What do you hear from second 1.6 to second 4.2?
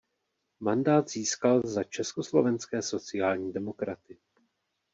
za československé sociální demokraty.